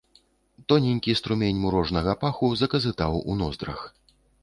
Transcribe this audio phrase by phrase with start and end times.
[0.73, 3.89] Тоненькі струмень мурожнага паху заказытаў у ноздрах.